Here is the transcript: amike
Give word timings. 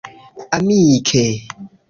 amike 0.57 1.21